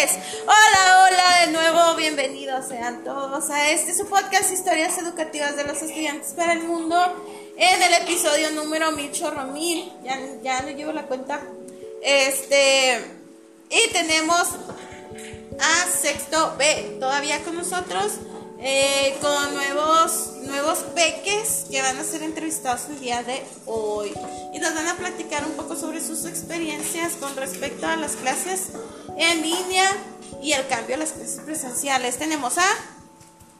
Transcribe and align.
Hola, 0.00 1.04
hola 1.04 1.44
de 1.44 1.52
nuevo, 1.52 1.94
bienvenidos 1.94 2.68
sean 2.68 3.04
todos 3.04 3.50
a 3.50 3.70
este 3.70 3.94
su 3.94 4.08
podcast 4.08 4.50
Historias 4.50 4.96
Educativas 4.96 5.56
de 5.56 5.64
los 5.64 5.82
Estudiantes 5.82 6.32
para 6.32 6.54
el 6.54 6.62
Mundo 6.62 6.96
en 7.58 7.82
el 7.82 7.92
episodio 7.92 8.50
número 8.52 8.92
mil 8.92 9.12
chorro 9.12 9.48
mil, 9.48 9.92
ya, 10.02 10.18
ya 10.42 10.62
no 10.62 10.70
llevo 10.70 10.92
la 10.92 11.02
cuenta. 11.02 11.42
Este, 12.02 12.98
y 13.68 13.92
tenemos 13.92 14.48
a 15.60 15.86
sexto 15.86 16.54
B 16.56 16.96
todavía 16.98 17.44
con 17.44 17.56
nosotros. 17.56 18.12
Eh, 18.62 19.16
con 19.22 19.54
nuevos, 19.54 20.32
nuevos 20.42 20.80
peques 20.94 21.64
que 21.70 21.80
van 21.80 21.96
a 21.96 22.04
ser 22.04 22.22
entrevistados 22.22 22.90
el 22.90 23.00
día 23.00 23.22
de 23.22 23.42
hoy 23.64 24.12
y 24.52 24.58
nos 24.58 24.74
van 24.74 24.86
a 24.86 24.96
platicar 24.96 25.46
un 25.46 25.52
poco 25.52 25.76
sobre 25.76 26.02
sus 26.02 26.26
experiencias 26.26 27.14
con 27.14 27.34
respecto 27.36 27.86
a 27.86 27.96
las 27.96 28.16
clases 28.16 28.72
en 29.16 29.42
línea 29.42 29.90
y 30.42 30.52
el 30.52 30.66
cambio 30.68 30.96
a 30.96 30.98
las 30.98 31.12
clases 31.12 31.40
presenciales. 31.40 32.18
Tenemos 32.18 32.58
a... 32.58 32.64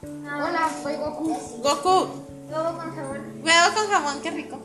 Hola, 0.03 0.69
soy 0.81 0.95
Goku. 0.95 1.37
Goku. 1.61 2.21
Huevo 2.49 2.77
con 2.77 2.95
jamón. 2.95 3.41
Huevo 3.43 3.75
con 3.75 3.87
jamón, 3.89 4.21
qué 4.21 4.31
rico. 4.31 4.59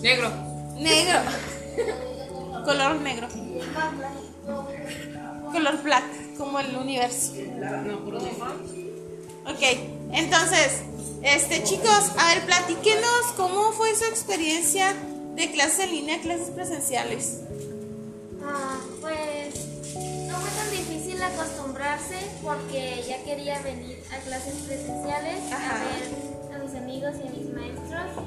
Negro. 0.00 0.30
Negro. 0.76 1.20
Color 2.64 2.96
negro. 2.96 3.28
Color 5.52 5.82
plata, 5.82 6.06
como 6.36 6.58
el 6.60 6.76
universo. 6.76 7.32
No, 7.86 8.04
puro. 8.04 8.18
Ok, 8.18 9.62
entonces, 10.12 10.82
este 11.22 11.62
chicos, 11.64 12.12
a 12.18 12.34
ver, 12.34 12.44
platíquenos 12.44 13.32
cómo 13.36 13.72
fue 13.72 13.94
su 13.94 14.04
experiencia 14.04 14.94
de 15.34 15.50
clases 15.52 15.80
en 15.80 15.90
línea 15.90 16.20
clases 16.20 16.50
presenciales. 16.50 17.40
Ah, 18.44 18.78
porque 22.42 23.02
ya 23.08 23.24
quería 23.24 23.58
venir 23.60 24.02
a 24.12 24.18
clases 24.18 24.54
presenciales 24.66 25.50
Ajá. 25.50 25.70
a 25.70 25.84
ver 25.84 26.54
a 26.54 26.58
mis 26.62 26.74
amigos 26.74 27.14
y 27.16 27.28
a 27.28 27.30
mis 27.30 27.48
maestros. 27.54 28.24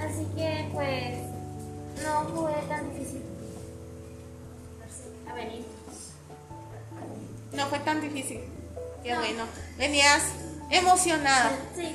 Así 0.00 0.26
que 0.34 0.68
pues 0.72 1.18
no 2.02 2.28
fue 2.28 2.52
tan 2.68 2.90
difícil 2.90 3.22
a 5.28 5.34
venir. 5.34 5.64
No 7.52 7.66
fue 7.66 7.78
tan 7.80 8.00
difícil. 8.00 8.40
Qué 9.02 9.14
bueno. 9.14 9.44
Venías 9.76 10.22
emocionada. 10.70 11.50
Sí. 11.76 11.94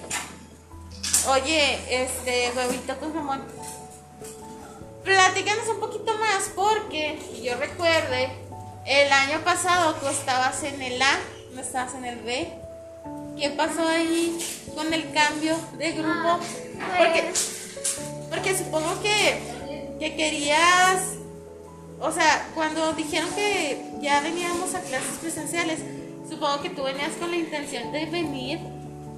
Oye, 1.30 2.04
este 2.04 2.52
huevito 2.56 2.96
con 3.00 3.12
jamón. 3.12 3.44
Platícanos 5.04 5.68
un 5.68 5.80
poquito 5.80 6.16
más 6.20 6.52
porque 6.56 7.20
yo 7.44 7.56
recuerde, 7.58 8.45
el 8.86 9.12
año 9.12 9.42
pasado 9.44 9.96
tú 9.96 10.08
estabas 10.08 10.64
en 10.64 10.82
el 10.82 11.02
A, 11.02 11.18
no 11.54 11.62
estabas 11.62 11.94
en 11.96 12.06
el 12.06 12.20
B. 12.20 12.48
¿Qué 13.38 13.50
pasó 13.52 13.88
ahí 13.88 14.38
con 14.76 14.94
el 14.94 15.12
cambio 15.12 15.58
de 15.78 15.92
grupo? 15.92 16.40
Ah, 16.82 16.96
Porque, 16.98 17.24
pues, 17.24 18.00
porque 18.30 18.58
supongo 18.58 19.02
que, 19.02 19.98
que 20.00 20.16
querías, 20.16 21.02
o 22.00 22.12
sea, 22.12 22.50
cuando 22.56 22.94
dijeron 22.94 23.30
que 23.36 23.84
ya 24.02 24.22
veníamos 24.22 24.74
a 24.74 24.80
clases 24.82 25.18
presenciales, 25.22 25.80
supongo 26.30 26.62
que 26.62 26.70
tú 26.70 26.84
venías 26.84 27.12
con 27.20 27.30
la 27.32 27.38
intención 27.38 27.92
de 27.92 28.06
venir 28.06 28.60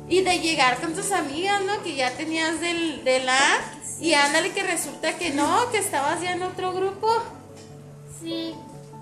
y 0.09 0.21
de 0.23 0.39
llegar 0.39 0.79
con 0.79 0.93
tus 0.95 1.11
amigas, 1.11 1.61
¿no? 1.63 1.83
Que 1.83 1.95
ya 1.95 2.11
tenías 2.11 2.59
del, 2.59 3.03
del 3.03 3.27
A 3.29 3.59
y 3.99 4.13
ándale 4.13 4.51
que 4.51 4.63
resulta 4.63 5.15
que 5.17 5.31
no, 5.31 5.69
que 5.71 5.77
estabas 5.77 6.21
ya 6.21 6.31
en 6.31 6.41
otro 6.43 6.73
grupo. 6.73 7.07
sí, 8.21 8.55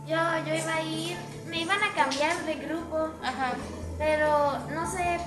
yo, 0.08 0.18
yo 0.46 0.56
iba 0.56 0.76
a 0.76 0.82
ir, 0.82 1.18
me 1.48 1.62
iban 1.62 1.82
a 1.84 1.94
cambiar 1.94 2.38
de 2.46 2.56
grupo, 2.56 3.10
Ajá, 3.24 3.54
pero 3.98 4.60
no 4.74 4.92
sé 4.92 5.20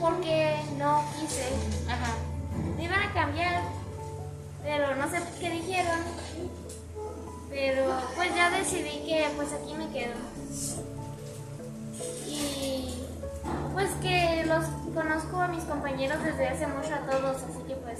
por 0.00 0.20
qué 0.20 0.56
no 0.78 1.04
quise. 1.18 1.46
ajá. 1.88 2.12
Me 2.76 2.84
iban 2.84 3.02
a 3.02 3.12
cambiar, 3.12 3.62
pero 4.62 4.94
no 4.96 5.08
sé 5.10 5.20
qué 5.40 5.50
dijeron. 5.50 6.00
Pero 7.50 7.84
pues 8.16 8.34
ya 8.34 8.50
decidí 8.50 9.04
que 9.06 9.28
pues 9.36 9.48
aquí 9.52 9.74
me 9.74 9.88
quedo. 9.90 10.14
Y 12.26 12.94
pues 13.72 13.90
que 14.02 14.44
los 14.46 14.64
conozco 14.94 15.40
a 15.40 15.48
mis 15.48 15.64
compañeros 15.64 16.22
desde 16.22 16.48
hace 16.48 16.66
mucho 16.66 16.94
a 16.94 17.10
todos, 17.10 17.36
así 17.42 17.58
que 17.68 17.74
pues 17.76 17.98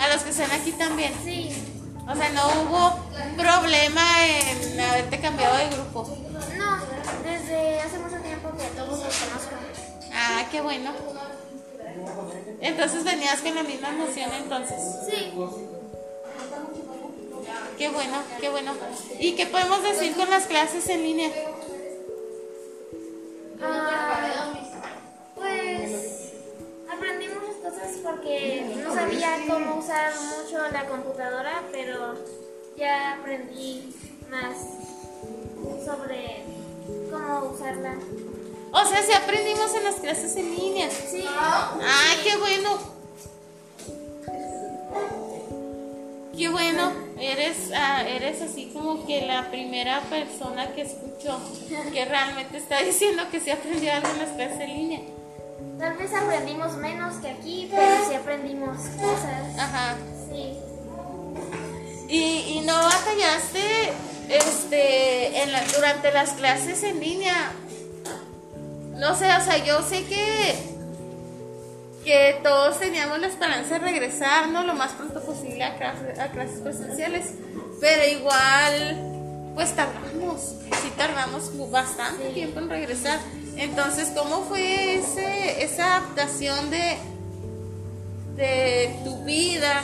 A 0.00 0.08
los 0.12 0.22
que 0.22 0.30
están 0.30 0.50
aquí 0.50 0.72
también. 0.72 1.12
sí. 1.24 1.74
O 2.10 2.16
sea, 2.16 2.30
no 2.30 2.46
hubo 2.62 2.98
problema 3.36 4.26
en 4.26 4.80
haberte 4.80 5.20
cambiado 5.20 5.56
de 5.58 5.68
grupo. 5.68 6.16
No, 6.56 6.78
desde 7.22 7.80
hace 7.80 7.98
mucho 7.98 8.16
tiempo 8.22 8.50
que 8.56 8.64
todos 8.76 9.04
los 9.04 9.16
conozco. 9.16 9.54
Ah, 10.14 10.46
qué 10.50 10.62
bueno. 10.62 10.92
Entonces 12.60 13.04
venías 13.04 13.40
con 13.40 13.54
la 13.54 13.62
misma 13.62 13.90
emoción 13.90 14.30
entonces. 14.42 14.78
Sí, 15.06 15.32
Qué 17.76 17.88
bueno, 17.90 18.18
qué 18.40 18.48
bueno. 18.48 18.72
¿Y 19.20 19.36
qué 19.36 19.46
podemos 19.46 19.82
decir 19.84 20.16
con 20.16 20.28
las 20.30 20.46
clases 20.46 20.88
en 20.88 21.02
línea? 21.02 21.30
ah, 23.62 24.07
porque 28.08 28.74
no 28.82 28.94
sabía 28.94 29.36
cómo 29.46 29.76
usar 29.76 30.12
mucho 30.14 30.58
la 30.72 30.86
computadora, 30.86 31.62
pero 31.70 32.14
ya 32.76 33.14
aprendí 33.14 33.94
más 34.30 34.56
sobre 35.84 36.44
cómo 37.10 37.50
usarla. 37.52 37.94
O 38.72 38.84
sea, 38.84 39.02
sí 39.02 39.12
aprendimos 39.12 39.74
en 39.74 39.84
las 39.84 39.96
clases 39.96 40.36
en 40.36 40.54
línea. 40.54 40.90
Sí, 40.90 41.24
Ah, 41.28 42.14
qué 42.22 42.36
bueno. 42.36 42.78
Qué 46.36 46.48
bueno. 46.48 46.92
Eres, 47.20 47.72
ah, 47.74 48.04
eres 48.06 48.40
así 48.42 48.70
como 48.72 49.04
que 49.06 49.26
la 49.26 49.50
primera 49.50 50.00
persona 50.02 50.72
que 50.72 50.82
escuchó 50.82 51.38
que 51.92 52.04
realmente 52.04 52.58
está 52.58 52.80
diciendo 52.80 53.24
que 53.30 53.40
sí 53.40 53.50
aprendió 53.50 53.92
algo 53.92 54.08
en 54.10 54.18
las 54.18 54.30
clases 54.30 54.60
en 54.60 54.68
línea. 54.68 55.00
Tal 55.78 55.96
vez 55.96 56.12
aprendimos 56.14 56.76
menos 56.76 57.14
que 57.16 57.28
aquí, 57.30 57.68
pero 57.70 57.86
sí 58.08 58.14
aprendimos 58.14 58.76
cosas. 59.00 59.58
Ajá. 59.58 59.96
Sí. 60.30 60.54
¿Y, 62.08 62.58
y 62.58 62.62
no 62.66 62.74
batallaste 62.74 63.92
este, 64.28 65.42
en 65.42 65.52
la- 65.52 65.64
durante 65.74 66.10
las 66.12 66.30
clases 66.30 66.82
en 66.82 67.00
línea? 67.00 67.52
No 68.96 69.14
sé, 69.14 69.26
o 69.36 69.40
sea, 69.40 69.58
yo 69.64 69.82
sé 69.82 70.04
que, 70.06 70.54
que 72.04 72.40
todos 72.42 72.78
teníamos 72.80 73.18
la 73.20 73.28
esperanza 73.28 73.74
de 73.78 73.80
regresar, 73.80 74.48
¿no? 74.48 74.64
Lo 74.64 74.74
más 74.74 74.92
pronto 74.92 75.20
posible 75.22 75.62
a, 75.64 75.78
clase- 75.78 76.18
a 76.20 76.28
clases 76.32 76.60
presenciales, 76.60 77.26
pero 77.80 78.04
igual, 78.08 79.52
pues 79.54 79.72
tardamos, 79.76 80.40
sí 80.82 80.90
tardamos 80.96 81.70
bastante 81.70 82.30
tiempo 82.30 82.58
en 82.60 82.68
regresar. 82.70 83.20
Entonces, 83.58 84.12
¿cómo 84.16 84.42
fue 84.44 84.94
ese, 84.98 85.62
esa 85.64 85.96
adaptación 85.96 86.70
de, 86.70 86.96
de 88.36 89.00
tu 89.04 89.24
vida 89.24 89.82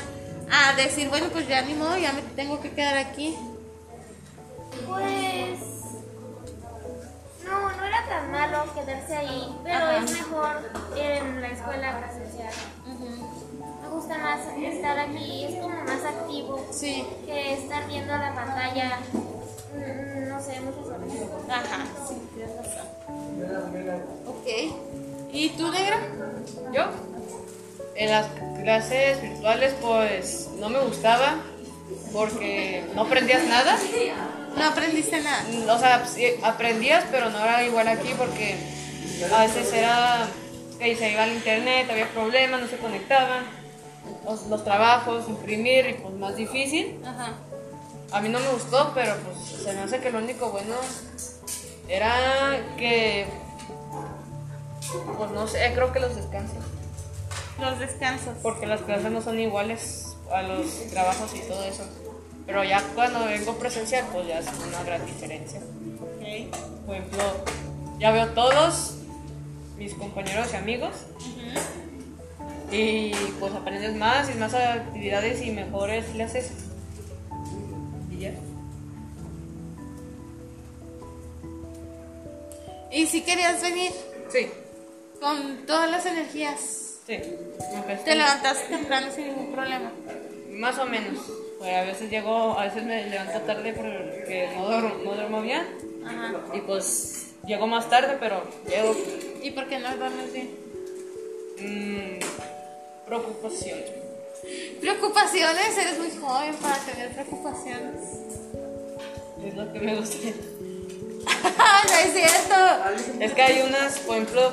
a 0.50 0.74
decir, 0.76 1.08
bueno, 1.08 1.26
pues 1.32 1.48
ya 1.48 1.62
ni 1.62 1.74
modo, 1.74 1.96
ya 1.96 2.12
me 2.12 2.22
tengo 2.22 2.60
que 2.60 2.70
quedar 2.70 2.96
aquí? 2.96 3.36
Pues 4.86 5.58
no, 7.44 7.72
no 7.76 7.84
era 7.84 8.06
tan 8.08 8.30
malo 8.30 8.64
quedarse 8.74 9.16
ahí, 9.16 9.56
pero 9.64 9.76
Ajá. 9.86 9.98
es 10.04 10.10
mejor 10.12 10.70
ir 10.96 11.10
en 11.10 11.40
la 11.40 11.48
escuela 11.48 11.98
presencial. 12.00 12.52
Me 13.82 13.88
gusta 13.88 14.18
más 14.18 14.40
estar 14.56 14.98
aquí, 15.00 15.44
es 15.46 15.60
como 15.60 15.76
más 15.84 16.04
activo 16.04 16.64
Sí, 16.72 17.04
que 17.26 17.54
estar 17.54 17.86
viendo 17.86 18.16
la 18.16 18.34
pantalla, 18.34 18.98
no 20.28 20.42
sé, 20.42 20.60
muchas 20.60 20.86
horas. 20.86 21.00
ajá, 21.48 21.86
sí, 22.08 22.14
tienes 22.34 22.56
razón. 22.56 22.94
Ok. 24.26 24.46
¿Y 25.32 25.48
tú, 25.50 25.70
negra? 25.70 25.98
Yo, 26.72 26.84
en 27.96 28.10
las 28.10 28.26
clases 28.62 29.20
virtuales, 29.20 29.74
pues 29.80 30.48
no 30.58 30.68
me 30.68 30.80
gustaba 30.80 31.36
porque 32.12 32.84
no 32.94 33.02
aprendías 33.02 33.44
nada. 33.48 33.76
No 34.56 34.64
aprendiste 34.64 35.20
nada. 35.20 35.44
O 35.74 35.78
sea, 35.78 36.06
sí, 36.06 36.26
aprendías, 36.42 37.04
pero 37.10 37.30
no 37.30 37.42
era 37.42 37.64
igual 37.64 37.88
aquí 37.88 38.14
porque 38.16 38.56
a 39.32 39.40
veces 39.42 39.72
era 39.72 40.28
que 40.78 40.96
se 40.96 41.12
iba 41.12 41.24
al 41.24 41.32
internet, 41.32 41.88
había 41.90 42.08
problemas, 42.08 42.60
no 42.60 42.68
se 42.68 42.76
conectaban, 42.76 43.44
los, 44.24 44.46
los 44.46 44.64
trabajos, 44.64 45.28
imprimir, 45.28 45.86
y 45.86 45.94
pues 45.94 46.14
más 46.14 46.36
difícil. 46.36 47.00
Ajá. 47.04 47.32
A 48.14 48.20
mí 48.20 48.28
no 48.28 48.38
me 48.38 48.48
gustó, 48.48 48.92
pero 48.94 49.16
pues 49.16 49.36
se 49.64 49.72
me 49.72 49.80
hace 49.80 49.98
que 49.98 50.10
lo 50.12 50.18
único 50.18 50.50
bueno 50.50 50.76
era 51.88 52.14
que, 52.76 53.26
pues 55.18 55.30
no 55.32 55.48
sé, 55.48 55.72
creo 55.74 55.92
que 55.92 55.98
los 55.98 56.14
descansos, 56.14 56.62
Los 57.60 57.80
descansos. 57.80 58.34
porque 58.40 58.66
las 58.66 58.82
clases 58.82 59.10
no 59.10 59.20
son 59.20 59.40
iguales 59.40 60.14
a 60.32 60.42
los 60.42 60.64
trabajos 60.90 61.34
y 61.34 61.40
todo 61.40 61.64
eso. 61.64 61.82
Pero 62.46 62.62
ya 62.62 62.80
cuando 62.94 63.24
vengo 63.24 63.54
presencial, 63.58 64.04
pues 64.12 64.28
ya 64.28 64.38
es 64.38 64.46
una 64.64 64.84
gran 64.84 65.04
diferencia. 65.04 65.58
Ok. 65.60 66.54
Por 66.86 66.94
ejemplo, 66.94 67.24
ya 67.98 68.12
veo 68.12 68.28
todos 68.28 68.94
mis 69.76 69.92
compañeros 69.94 70.48
y 70.52 70.56
amigos. 70.56 70.92
Y 72.70 73.12
pues 73.40 73.52
aprendes 73.54 73.96
más 73.96 74.30
y 74.30 74.34
más 74.34 74.54
actividades 74.54 75.42
y 75.42 75.50
mejores 75.50 76.14
le 76.14 76.24
Y 78.24 78.26
ya. 78.26 78.32
¿Y 82.92 83.06
si 83.06 83.22
querías 83.22 83.60
venir 83.62 83.90
Sí, 84.30 84.48
con 85.20 85.66
todas 85.66 85.90
las 85.90 86.06
energías? 86.06 87.00
sí. 87.06 87.18
Te 88.04 88.14
levantaste 88.14 88.68
temprano 88.68 89.08
sin 89.14 89.26
ningún 89.28 89.52
problema. 89.52 89.92
Más 90.50 90.78
o 90.78 90.86
menos. 90.86 91.18
Pues 91.58 91.74
a 91.74 91.82
veces 91.82 92.10
llego, 92.10 92.58
a 92.58 92.64
veces 92.64 92.84
me 92.84 93.04
levanto 93.08 93.40
tarde 93.40 93.72
porque 93.72 94.48
no 94.56 94.66
duermo, 94.66 94.94
no 95.04 95.14
duermo 95.14 95.42
bien. 95.42 95.66
Ajá. 96.04 96.34
Y 96.54 96.60
pues 96.60 97.32
llego 97.46 97.66
más 97.66 97.88
tarde, 97.90 98.16
pero 98.20 98.42
llego. 98.68 98.94
¿Y 99.42 99.50
por 99.50 99.68
qué 99.68 99.78
no 99.78 99.96
duermes 99.96 100.32
bien? 100.32 100.50
mm, 101.60 103.06
preocupación. 103.06 103.78
Preocupaciones, 104.80 105.78
eres 105.78 105.98
muy 105.98 106.10
joven 106.20 106.54
para 106.56 106.76
tener 106.78 107.12
preocupaciones. 107.12 108.00
Es 109.44 109.54
lo 109.54 109.72
que 109.72 109.80
me 109.80 109.96
gusta. 109.96 110.16
no 110.24 111.98
es 111.98 112.12
cierto. 112.12 113.20
Es 113.20 113.32
que 113.32 113.42
hay 113.42 113.62
unas, 113.62 113.98
por 114.00 114.16
ejemplo, 114.16 114.52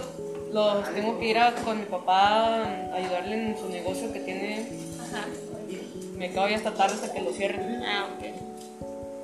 los 0.51 0.93
tengo 0.93 1.19
que 1.19 1.27
ir 1.27 1.38
a, 1.38 1.53
con 1.55 1.79
mi 1.79 1.85
papá 1.85 2.63
a 2.65 2.95
ayudarle 2.95 3.51
en 3.51 3.57
su 3.57 3.69
negocio 3.69 4.11
que 4.11 4.19
tiene 4.19 4.67
Ajá. 4.99 5.25
y 5.69 6.17
me 6.17 6.29
quedo 6.29 6.47
ya 6.47 6.57
hasta 6.57 6.73
tarde 6.73 6.95
hasta 6.95 7.13
que 7.13 7.21
lo 7.21 7.31
cierren. 7.31 7.83
Ah, 7.83 8.09
ok. 8.15 8.25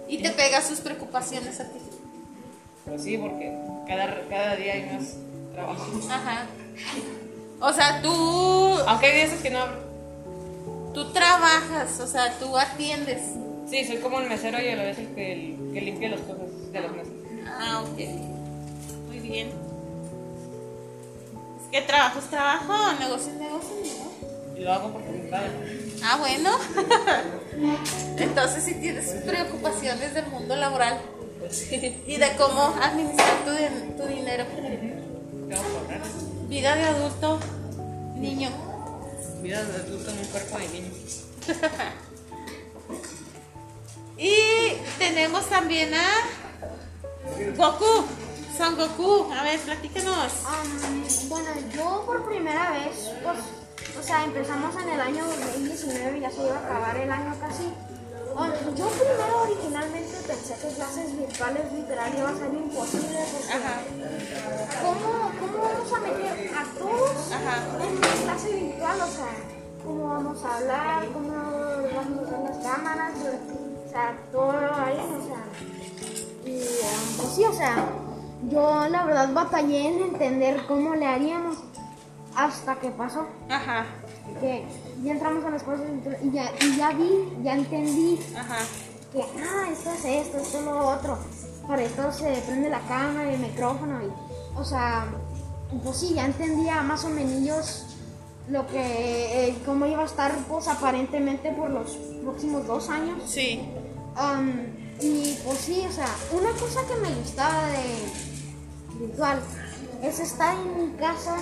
Y 0.09 0.21
te 0.21 0.29
pegas 0.31 0.67
sus 0.67 0.79
preocupaciones 0.79 1.59
a 1.59 1.65
ti. 1.65 1.79
Pues 2.85 3.03
sí, 3.03 3.17
porque 3.17 3.53
cada, 3.87 4.21
cada 4.29 4.55
día 4.55 4.73
hay 4.73 4.89
más 4.93 5.15
trabajo. 5.53 5.85
Ajá. 6.09 6.45
O 7.59 7.73
sea, 7.73 8.01
tú, 8.01 8.79
Aunque 8.87 9.07
hay 9.07 9.15
días 9.27 9.41
que 9.41 9.49
no. 9.49 9.86
Tú 10.97 11.05
trabajas, 11.11 11.99
o 11.99 12.07
sea, 12.07 12.33
tú 12.39 12.57
atiendes. 12.57 13.21
Sí, 13.69 13.85
soy 13.85 13.97
como 13.97 14.19
el 14.19 14.27
mesero 14.27 14.59
y 14.59 14.69
a 14.69 14.75
la 14.75 14.83
vez 14.83 14.97
el 14.97 15.07
que, 15.09 15.33
el 15.33 15.71
que 15.71 15.81
limpia 15.81 16.09
las 16.09 16.21
cosas 16.21 16.71
de 16.71 16.81
las 16.81 16.91
mesas. 16.91 17.13
Ah, 17.45 17.83
ok. 17.83 17.99
Muy 19.05 19.19
bien. 19.19 19.49
Es 21.61 21.67
que 21.71 21.81
trabajo 21.81 22.17
es 22.17 22.25
trabajo, 22.25 22.73
negocio 22.99 23.31
es 23.31 23.39
negocio, 23.39 23.75
¿no? 23.75 24.57
Y 24.57 24.63
lo 24.63 24.73
hago 24.73 24.91
porque 24.91 25.09
me 25.09 25.29
pagan. 25.29 25.51
Ah, 26.03 26.17
bueno. 26.17 26.57
Entonces 28.17 28.63
sí 28.63 28.73
tienes 28.73 29.07
preocupaciones 29.23 30.15
del 30.15 30.25
mundo 30.27 30.55
laboral 30.55 30.99
y 32.07 32.17
de 32.17 32.35
cómo 32.39 32.73
administrar 32.81 33.45
tu, 33.45 34.01
tu 34.01 34.07
dinero. 34.07 34.45
Vida 36.49 36.75
de 36.75 36.83
adulto, 36.85 37.39
niño. 38.15 38.49
De 39.43 39.55
adulto 39.55 40.11
en 40.11 40.19
un 40.19 40.25
cuerpo 40.25 40.57
de 40.57 40.67
niño. 40.69 40.91
Y 44.17 44.73
tenemos 44.97 45.47
también 45.47 45.93
a 45.93 46.07
Goku, 47.55 48.05
Son 48.57 48.75
Goku. 48.75 49.31
A 49.31 49.43
ver, 49.43 49.59
platícanos. 49.59 50.33
Am, 50.43 51.29
bueno, 51.29 51.49
yo 51.75 52.03
por 52.03 52.25
primera 52.25 52.71
vez, 52.71 53.11
pues, 53.23 53.37
o 53.99 54.03
sea, 54.03 54.23
empezamos 54.23 54.75
en 54.81 54.89
el 54.89 54.99
año 54.99 55.23
2019 55.23 56.17
y 56.17 56.21
ya 56.21 56.31
se 56.31 56.41
iba 56.41 56.55
a 56.55 56.65
acabar 56.65 56.97
el 56.97 57.11
año 57.11 57.35
casi. 57.39 57.71
Yo 58.75 58.87
primero 58.89 59.41
originalmente 59.43 60.13
pensé 60.27 60.53
que 60.55 60.75
clases 60.75 61.17
virtuales 61.17 61.73
literal 61.73 62.13
iba 62.15 62.29
a 62.29 62.37
ser 62.37 62.53
imposible 62.53 63.19
porque 63.31 63.53
Ajá, 63.53 63.81
¿cómo, 64.81 65.31
¿cómo 65.57 65.69
vamos 65.73 65.93
a 65.93 65.99
meter 65.99 66.51
a 66.55 66.79
todos 66.79 67.31
Ajá. 67.31 67.83
en 67.83 67.97
una 67.97 68.07
clase 68.23 68.53
virtual? 68.55 69.01
O 69.01 69.07
sea, 69.07 69.27
¿cómo 69.83 70.07
vamos 70.09 70.43
a 70.43 70.57
hablar? 70.57 71.05
¿Cómo 71.13 71.29
vamos 71.29 72.19
a 72.19 72.21
usar 72.21 72.39
las 72.41 72.57
cámaras? 72.57 73.13
O 73.15 73.89
sea, 73.89 74.17
todo 74.31 74.51
ahí, 74.51 74.99
o 74.99 75.25
sea. 75.25 75.43
Y 76.45 76.59
um, 76.59 77.17
pues 77.17 77.29
sí, 77.35 77.43
o 77.45 77.53
sea, 77.53 77.85
yo 78.49 78.87
la 78.89 79.03
verdad 79.05 79.29
batallé 79.33 79.87
en 79.87 80.01
entender 80.01 80.65
cómo 80.67 80.95
le 80.95 81.05
haríamos 81.07 81.57
hasta 82.35 82.75
que 82.75 82.89
pasó. 82.91 83.25
ajá, 83.49 83.85
Que 84.39 84.65
ya 85.03 85.11
entramos 85.11 85.43
a 85.45 85.49
las 85.49 85.63
cosas 85.63 85.85
y 86.23 86.31
ya, 86.31 86.51
y 86.61 86.77
ya 86.77 86.91
vi, 86.91 87.33
ya 87.43 87.53
entendí 87.55 88.19
ajá. 88.37 88.57
que, 89.11 89.21
ah, 89.21 89.69
esto 89.71 89.89
es 89.91 90.05
esto, 90.05 90.37
esto 90.37 90.59
es 90.59 90.63
lo 90.65 90.87
otro. 90.87 91.17
Para 91.67 91.81
esto 91.83 92.11
se 92.13 92.31
prende 92.47 92.69
la 92.69 92.79
cámara 92.81 93.29
y 93.31 93.33
el 93.33 93.39
micrófono. 93.41 93.99
Y, 94.03 94.57
o 94.57 94.63
sea, 94.63 95.05
pues 95.83 95.97
sí, 95.97 96.13
ya 96.13 96.25
entendía 96.25 96.81
más 96.81 97.03
o 97.05 97.09
menos 97.09 97.85
lo 98.49 98.65
que, 98.67 99.47
eh, 99.49 99.57
cómo 99.65 99.85
iba 99.85 100.01
a 100.01 100.05
estar, 100.05 100.33
pues 100.47 100.67
aparentemente 100.67 101.51
por 101.51 101.69
los 101.69 101.91
próximos 102.23 102.65
dos 102.65 102.89
años. 102.89 103.21
Sí. 103.25 103.61
Um, 104.15 104.51
y 105.01 105.37
pues 105.45 105.57
sí, 105.59 105.83
o 105.87 105.91
sea, 105.91 106.07
una 106.31 106.49
cosa 106.51 106.81
que 106.87 106.95
me 107.01 107.13
gustaba 107.15 107.67
de 107.67 108.99
virtual 109.05 109.39
es 110.01 110.19
estar 110.19 110.55
en 110.55 110.91
mi 110.91 110.97
casa, 110.97 111.37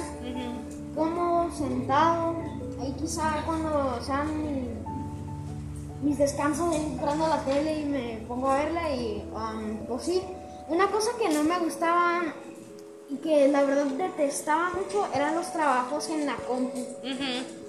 cómodo, 0.95 1.51
sentado, 1.55 2.35
ahí 2.81 2.93
quizá 2.99 3.43
cuando 3.45 3.99
sean 4.05 4.27
mi- 4.41 4.69
mis 6.01 6.17
descansos 6.17 6.75
entrando 6.75 7.25
a 7.25 7.29
la 7.29 7.41
tele 7.45 7.79
y 7.81 7.85
me 7.85 8.25
pongo 8.27 8.49
a 8.49 8.57
verla 8.57 8.93
y 8.93 9.23
um, 9.33 9.85
pues 9.87 10.03
sí, 10.03 10.21
una 10.67 10.87
cosa 10.91 11.11
que 11.19 11.29
no 11.33 11.43
me 11.43 11.57
gustaba 11.59 12.23
y 13.09 13.17
que 13.17 13.47
la 13.49 13.63
verdad 13.63 13.85
detestaba 13.85 14.71
mucho 14.71 15.07
eran 15.13 15.35
los 15.35 15.51
trabajos 15.51 16.09
en 16.09 16.25
la 16.25 16.35
compu. 16.35 16.79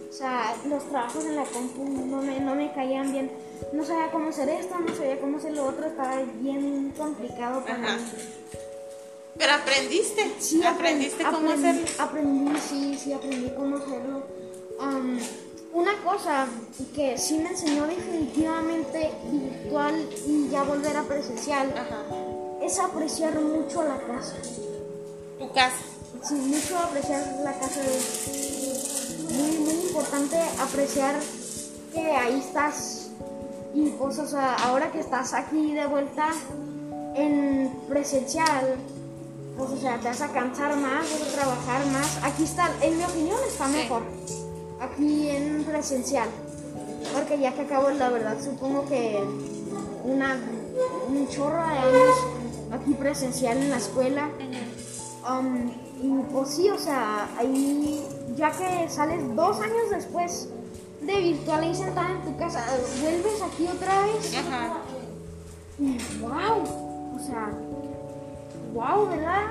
O 0.09 0.13
sea, 0.13 0.55
los 0.69 0.83
trabajos 0.89 1.25
en 1.27 1.37
la 1.37 1.45
compu 1.45 1.85
no 1.85 2.23
me, 2.23 2.41
no 2.41 2.55
me 2.55 2.73
caían 2.73 3.13
bien. 3.13 3.31
No 3.73 3.85
sabía 3.85 4.11
cómo 4.11 4.29
hacer 4.31 4.49
esto, 4.49 4.79
no 4.79 4.95
sabía 4.95 5.21
cómo 5.21 5.39
hacer 5.39 5.53
lo 5.53 5.67
otro, 5.67 5.87
estaba 5.87 6.23
bien 6.41 6.93
complicado 6.97 7.63
para 7.63 7.75
Ajá. 7.75 7.97
mí. 7.97 8.03
Pero 9.39 9.53
aprendiste. 9.53 10.33
Sí, 10.39 10.63
aprendiste 10.65 11.23
aprendí- 11.23 11.35
cómo 11.35 11.51
aprendí- 11.53 11.83
hacerlo. 11.85 12.05
Aprendí, 12.05 12.61
sí, 12.61 12.99
sí, 13.03 13.13
aprendí 13.13 13.51
cómo 13.57 13.77
hacerlo. 13.77 14.23
Um, 14.81 15.19
una 15.75 15.93
cosa 16.03 16.47
que 16.95 17.19
sí 17.19 17.39
me 17.39 17.51
enseñó 17.51 17.87
definitivamente 17.87 19.11
virtual 19.31 20.09
y 20.27 20.49
ya 20.49 20.63
volver 20.63 20.97
a 20.97 21.03
presencial 21.03 21.71
Ajá. 21.77 22.03
es 22.63 22.79
apreciar 22.79 23.39
mucho 23.41 23.83
la 23.83 23.99
casa. 23.99 24.37
Tu 25.39 25.53
casa. 25.53 25.77
Sí, 26.23 26.35
mucho 26.35 26.79
apreciar 26.79 27.23
la 27.45 27.53
casa 27.53 27.81
es 27.83 29.27
muy, 29.31 29.59
muy 29.59 29.87
importante 29.87 30.37
apreciar 30.61 31.15
que 31.93 32.11
ahí 32.11 32.41
estás 32.41 33.11
y 33.77 33.91
pues, 33.91 34.19
o 34.19 34.27
sea, 34.27 34.55
ahora 34.55 34.91
que 34.91 35.01
estás 35.01 35.35
aquí 35.35 35.75
de 35.75 35.87
vuelta 35.87 36.29
en 37.15 37.71
presencial, 37.91 38.77
pues, 39.59 39.71
o 39.71 39.77
sea, 39.77 39.99
te 39.99 40.09
vas 40.09 40.23
a 40.23 40.29
cansar 40.29 40.75
más, 40.77 41.05
vas 41.13 41.29
a 41.29 41.35
trabajar 41.35 41.87
más. 41.87 42.19
Aquí 42.23 42.45
está, 42.45 42.71
en 42.81 42.97
mi 42.97 43.05
opinión, 43.05 43.39
está 43.47 43.69
mejor. 43.69 44.03
Aquí 44.81 45.29
en 45.29 45.65
presencial. 45.65 46.29
Porque 47.13 47.39
ya 47.39 47.53
que 47.53 47.63
acabo, 47.63 47.91
la 47.91 48.09
verdad, 48.09 48.39
supongo 48.43 48.87
que 48.89 49.23
una, 50.05 50.39
un 51.09 51.29
chorro 51.29 51.59
de 51.59 51.79
años 51.79 52.17
aquí 52.73 52.95
presencial 52.95 53.59
en 53.59 53.71
la 53.71 53.77
escuela. 53.77 54.31
Um, 55.29 55.73
y 56.01 56.23
pues 56.33 56.51
sí, 56.51 56.71
o 56.71 56.79
sea, 56.79 57.29
ahí 57.37 58.07
ya 58.37 58.53
que 58.53 58.89
sales 58.89 59.35
dos 59.35 59.61
años 59.61 59.91
después 59.91 60.49
de 61.01 61.21
virtual 61.21 61.65
ahí 61.65 61.75
sentada 61.75 62.11
en 62.11 62.23
tu 62.23 62.37
casa, 62.37 62.65
vuelves 63.01 63.43
aquí 63.43 63.67
otra 63.67 64.03
vez 64.03 64.37
Ajá. 64.37 64.79
y 65.79 65.99
wow, 66.21 67.17
o 67.17 67.19
sea, 67.19 67.51
wow, 68.73 69.09
¿verdad? 69.09 69.47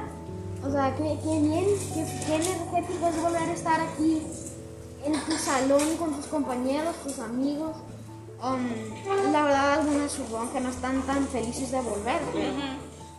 O 0.66 0.72
sea, 0.72 0.96
qué, 0.96 1.18
qué 1.22 1.42
bien, 1.42 1.66
qué, 1.94 2.06
qué 2.26 2.36
energético 2.36 3.08
es 3.08 3.22
volver 3.22 3.42
a 3.42 3.54
estar 3.54 3.82
aquí 3.82 4.22
en 5.04 5.14
tu 5.26 5.32
salón 5.34 5.98
con 5.98 6.14
tus 6.14 6.26
compañeros, 6.28 6.96
tus 7.04 7.20
amigos. 7.20 7.76
Um, 8.42 9.32
la 9.32 9.44
verdad, 9.44 9.74
algunos 9.80 10.12
supongo 10.12 10.52
que 10.52 10.60
no 10.60 10.70
están 10.70 11.02
tan 11.04 11.28
felices 11.28 11.72
de 11.72 11.82
volver. 11.82 12.22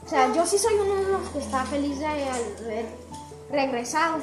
O 0.06 0.08
sea, 0.08 0.32
yo 0.32 0.46
sí 0.46 0.56
soy 0.56 0.74
uno 0.74 0.94
de 0.94 1.12
los 1.12 1.28
que 1.30 1.38
está 1.40 1.64
feliz 1.64 1.98
de 1.98 2.06
haber 2.06 2.86
regresado. 3.50 4.18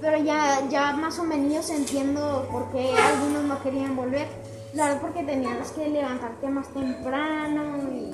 Pero 0.00 0.18
ya, 0.22 0.68
ya 0.68 0.92
más 0.92 1.18
o 1.18 1.22
menos 1.24 1.70
entiendo 1.70 2.46
por 2.50 2.70
qué 2.72 2.94
algunos 2.98 3.44
no 3.44 3.62
querían 3.62 3.96
volver. 3.96 4.26
La 4.74 4.86
verdad 4.88 5.00
porque 5.00 5.22
tenías 5.22 5.70
que 5.72 5.88
levantarte 5.88 6.48
más 6.48 6.68
temprano 6.68 7.78
y 7.92 8.10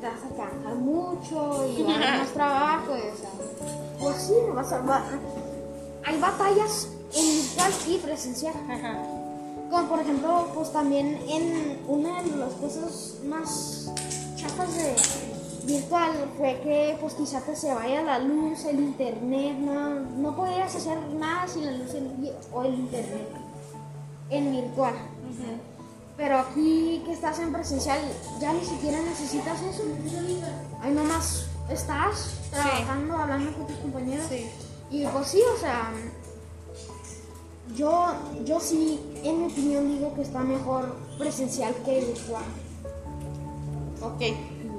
te 0.00 0.06
vas 0.06 0.20
a 0.24 0.36
cansar 0.36 0.74
mucho 0.76 1.66
y 1.66 1.82
a 1.92 2.18
más 2.18 2.28
trabajo. 2.28 2.96
y, 2.96 3.00
o 3.08 3.16
sea, 3.16 3.30
pues 3.98 4.16
sí, 4.22 4.34
vas 4.54 4.72
a, 4.72 4.78
va- 4.80 5.04
hay 6.04 6.20
batallas 6.20 6.88
en 7.14 7.24
virtual 7.42 7.72
y 7.88 7.98
presencial. 7.98 8.54
Ajá. 8.70 8.98
Como 9.70 9.88
por 9.88 10.00
ejemplo, 10.00 10.46
pues 10.54 10.72
también 10.72 11.18
en 11.28 11.80
una 11.88 12.22
de 12.22 12.36
las 12.36 12.52
cosas 12.52 13.14
más 13.24 13.90
chafas 14.36 14.74
de 14.76 14.94
virtual 15.66 16.10
fue 16.38 16.60
que 16.62 16.96
pues 17.00 17.14
quizá 17.14 17.40
te 17.40 17.56
se 17.56 17.74
vaya 17.74 18.02
la 18.02 18.18
luz, 18.20 18.64
el 18.66 18.78
internet, 18.78 19.56
no, 19.58 20.00
no 20.00 20.36
podrías 20.36 20.74
hacer 20.74 20.98
nada 21.18 21.46
sin 21.48 21.66
la 21.66 21.72
luz 21.72 21.92
el- 21.94 22.32
o 22.52 22.62
el 22.64 22.74
internet 22.74 23.28
en 24.30 24.52
virtual. 24.52 24.94
Pero 26.16 26.38
aquí 26.38 27.02
que 27.04 27.12
estás 27.12 27.38
en 27.40 27.52
presencial 27.52 27.98
ya 28.40 28.52
ni 28.52 28.64
siquiera 28.64 28.98
necesitas 29.02 29.60
eso. 29.62 29.82
Ahí 30.80 30.92
nomás 30.92 31.46
estás 31.70 32.34
trabajando, 32.50 33.16
hablando 33.18 33.52
con 33.52 33.66
tus 33.66 33.76
compañeros. 33.78 34.24
Sí. 34.30 34.48
Y 34.90 35.04
pues 35.06 35.26
sí, 35.28 35.42
o 35.54 35.58
sea, 35.60 35.90
yo, 37.76 38.06
yo 38.44 38.60
sí, 38.60 39.00
en 39.24 39.40
mi 39.40 39.52
opinión, 39.52 39.88
digo 39.88 40.14
que 40.14 40.22
está 40.22 40.40
mejor 40.40 40.96
presencial 41.18 41.74
que 41.84 42.00
virtual. 42.04 42.44
Ok. 44.00 44.22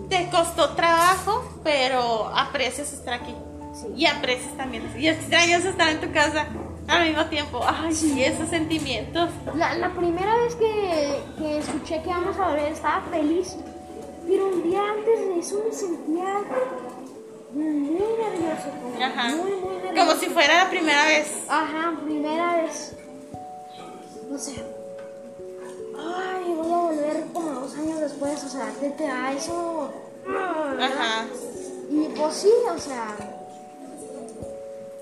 Te 0.10 0.30
costó 0.30 0.70
trabajo, 0.70 1.44
pero 1.64 2.32
aprecias 2.36 2.94
estar 2.94 3.16
aquí. 3.16 3.36
Sí. 3.74 3.88
Y 3.96 4.06
aprecias 4.06 4.56
también. 4.58 4.90
Y 4.98 5.08
extrañas 5.08 5.66
estar 5.66 5.90
en 5.90 6.02
tu 6.02 6.12
casa 6.12 6.48
al 6.88 7.08
mismo 7.08 7.26
tiempo. 7.26 7.62
Ay, 7.64 7.94
sí, 7.94 8.24
esos 8.24 8.50
sentimientos. 8.50 9.30
La, 9.56 9.76
la 9.76 9.94
primera 9.94 10.36
vez 10.38 10.56
que, 10.56 11.20
que 11.38 11.58
escuché 11.60 12.02
que 12.02 12.10
íbamos 12.10 12.38
a 12.40 12.50
volver 12.50 12.72
estaba 12.72 13.02
feliz, 13.12 13.56
pero 14.26 14.48
un 14.48 14.64
día 14.64 14.82
antes 14.82 15.20
de 15.20 15.40
eso 15.40 15.62
me 15.66 15.74
sentía 15.76 16.42
muy 17.54 17.66
nervioso. 17.66 18.70
como 18.82 19.04
Ajá. 19.04 19.30
Muy, 19.30 19.52
muy 19.52 19.76
nervioso. 19.84 19.96
Como 19.96 20.20
si 20.20 20.26
fuera 20.28 20.64
la 20.64 20.70
primera 20.70 21.06
vez. 21.06 21.32
Ajá, 21.50 21.94
primera 22.04 22.62
vez. 22.62 22.96
No 24.30 24.38
sé. 24.38 24.64
Ay, 26.16 26.54
voy 26.56 26.72
a 26.72 26.78
volver 26.78 27.26
como 27.34 27.52
dos 27.52 27.74
años 27.76 28.00
después, 28.00 28.44
o 28.44 28.50
sea, 28.50 28.72
te, 28.80 28.90
te 28.92 29.04
da 29.04 29.34
eso. 29.34 29.92
Ajá. 30.80 31.26
Y 31.90 32.08
pues 32.10 32.34
sí, 32.36 32.52
o 32.70 32.78
sea, 32.78 33.16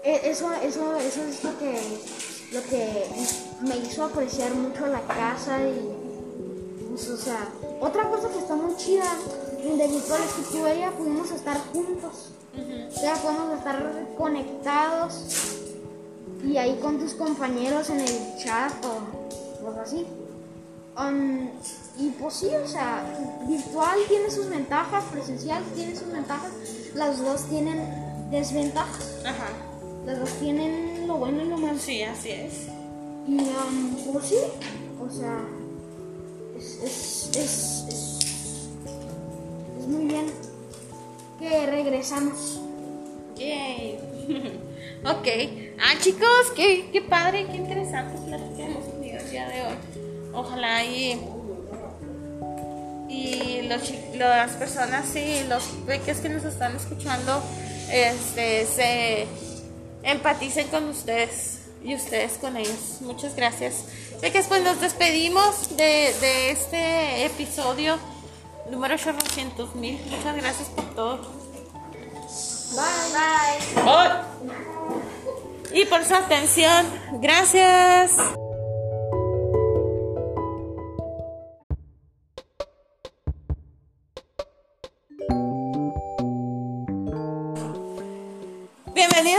e- 0.03 0.29
eso, 0.29 0.51
eso, 0.61 0.95
eso 0.97 1.23
es 1.23 1.43
lo 1.43 1.57
que, 1.57 1.81
lo 2.51 2.61
que 2.63 3.05
me 3.61 3.77
hizo 3.77 4.03
apreciar 4.05 4.53
mucho 4.53 4.85
la 4.87 5.01
casa 5.01 5.59
y, 5.67 5.95
pues, 6.91 7.09
o 7.09 7.17
sea, 7.17 7.49
otra 7.81 8.09
cosa 8.09 8.29
que 8.29 8.39
está 8.39 8.55
muy 8.55 8.75
chida 8.77 9.05
de 9.63 9.87
virtual 9.87 10.21
es 10.23 10.33
que 10.33 10.51
tú 10.51 10.67
y 10.67 10.71
ella 10.71 10.91
pudimos 10.91 11.31
estar 11.31 11.57
juntos, 11.73 12.31
o 12.55 12.99
sea, 12.99 13.15
podemos 13.15 13.57
estar 13.57 14.07
conectados 14.17 15.23
y 16.43 16.57
ahí 16.57 16.77
con 16.81 16.99
tus 16.99 17.15
compañeros 17.15 17.89
en 17.89 18.01
el 18.01 18.37
chat 18.37 18.71
o 18.85 19.63
pues 19.63 19.77
así. 19.77 20.05
Um, 20.97 21.49
y 21.97 22.09
pues 22.11 22.35
sí, 22.35 22.47
o 22.47 22.67
sea, 22.67 23.03
virtual 23.47 23.99
tiene 24.07 24.31
sus 24.31 24.49
ventajas, 24.49 25.03
presencial 25.11 25.61
tiene 25.75 25.95
sus 25.95 26.11
ventajas, 26.11 26.51
las 26.93 27.19
dos 27.19 27.43
tienen 27.49 27.79
desventajas, 28.31 29.21
Ajá. 29.25 29.49
las 30.05 30.19
dos 30.19 30.29
tienen 30.39 31.05
lo 31.07 31.17
bueno 31.17 31.43
y 31.43 31.47
lo 31.47 31.57
malo. 31.57 31.77
Sí, 31.77 32.01
así 32.03 32.31
es. 32.31 32.67
Y 33.27 33.39
um, 33.39 34.13
pues 34.13 34.25
sí, 34.25 34.37
o 35.01 35.11
sea, 35.11 35.39
es, 36.57 36.79
es, 36.83 37.29
es, 37.35 37.85
es, 39.79 39.87
muy 39.87 40.05
bien 40.05 40.31
que 41.39 41.65
regresamos. 41.65 42.61
Yay. 43.35 43.99
ok. 45.03 45.27
Ah, 45.79 45.99
chicos, 45.99 46.51
qué, 46.55 46.89
qué 46.91 47.01
padre, 47.01 47.47
qué 47.47 47.57
interesante 47.57 48.15
tenido 48.95 49.19
el 49.19 49.29
día 49.29 49.47
de 49.49 49.61
hoy. 49.61 49.94
Ojalá 50.35 50.83
y, 50.83 51.19
y 53.09 53.61
los, 53.63 53.91
las 54.15 54.51
personas 54.53 55.15
y 55.15 55.43
los 55.47 55.63
peques 55.85 56.19
que 56.19 56.29
nos 56.29 56.43
están 56.43 56.75
escuchando 56.75 57.41
este, 57.91 58.65
se 58.65 59.27
empaticen 60.03 60.67
con 60.67 60.89
ustedes 60.89 61.61
y 61.83 61.95
ustedes 61.95 62.33
con 62.33 62.57
ellos. 62.57 63.01
Muchas 63.01 63.35
gracias. 63.35 63.85
Peques, 64.21 64.47
pues 64.47 64.63
nos 64.63 64.81
despedimos 64.81 65.75
de, 65.77 66.13
de 66.19 66.51
este 66.51 67.25
episodio 67.25 67.97
número 68.69 68.95
800 68.95 69.75
mil. 69.75 69.99
Muchas 70.09 70.35
gracias 70.35 70.67
por 70.69 70.95
todo. 70.95 71.45
Bye. 72.75 73.83
Bye. 73.83 74.21
y 75.81 75.85
por 75.85 76.03
su 76.03 76.15
atención. 76.15 76.85
Gracias. 77.21 78.17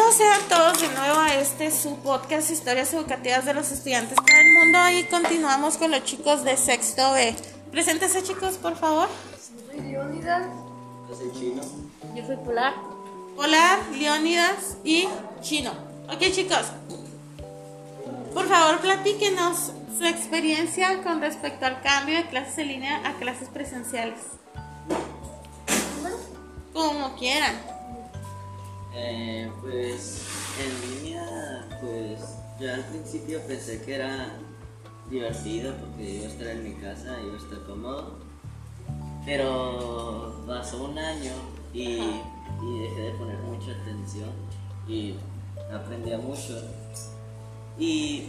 Bienvenidos 0.06 0.48
sean 0.48 0.48
todos 0.48 0.80
de 0.80 0.88
nuevo 0.96 1.18
a 1.18 1.34
este 1.34 1.70
su 1.72 1.96
podcast 1.96 2.50
Historias 2.50 2.92
Educativas 2.94 3.44
de 3.44 3.54
los 3.54 3.72
Estudiantes 3.72 4.16
para 4.16 4.40
el 4.40 4.54
Mundo 4.54 4.78
y 4.90 5.04
continuamos 5.04 5.76
con 5.78 5.90
los 5.90 6.04
chicos 6.04 6.44
de 6.44 6.56
sexto 6.56 7.12
B. 7.12 7.34
Preséntese 7.72 8.22
chicos, 8.22 8.56
por 8.56 8.76
favor. 8.76 9.08
Soy 9.68 9.80
Leonidas. 9.80 10.46
Yo 11.08 11.16
soy 11.16 11.32
chino. 11.32 11.62
Yo 12.14 12.24
soy 12.24 12.36
Polar. 12.36 12.74
Polar, 13.34 13.80
Leónidas 13.98 14.76
y 14.84 15.08
Chino. 15.40 15.72
Ok, 16.08 16.20
chicos. 16.32 16.66
Por 18.32 18.46
favor, 18.46 18.80
platíquenos 18.80 19.72
su 19.98 20.04
experiencia 20.04 21.02
con 21.02 21.20
respecto 21.20 21.66
al 21.66 21.82
cambio 21.82 22.16
de 22.16 22.26
clases 22.28 22.58
en 22.58 22.68
línea 22.68 23.02
a 23.04 23.14
clases 23.14 23.48
presenciales. 23.48 24.20
Como 26.72 27.16
quieran. 27.16 27.75
Eh, 28.98 29.50
pues 29.60 30.22
en 30.58 31.04
línea, 31.04 31.66
pues 31.82 32.38
yo 32.58 32.72
al 32.72 32.80
principio 32.84 33.40
pensé 33.46 33.82
que 33.82 33.96
era 33.96 34.30
divertido 35.10 35.74
porque 35.76 36.14
iba 36.14 36.24
a 36.24 36.28
estar 36.28 36.46
en 36.46 36.64
mi 36.64 36.72
casa, 36.76 37.18
iba 37.22 37.34
a 37.34 37.36
estar 37.36 37.62
cómodo. 37.66 38.18
Pero 39.26 40.42
pasó 40.46 40.84
un 40.84 40.98
año 40.98 41.32
y, 41.74 41.82
y 41.82 42.78
dejé 42.80 43.00
de 43.02 43.10
poner 43.18 43.38
mucha 43.40 43.72
atención 43.72 44.30
y 44.88 45.14
aprendía 45.70 46.16
mucho. 46.16 46.58
Y 47.78 48.28